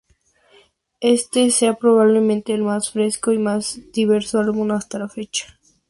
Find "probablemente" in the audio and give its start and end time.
1.75-2.55